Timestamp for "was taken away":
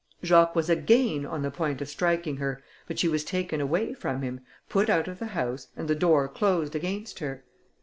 3.07-3.93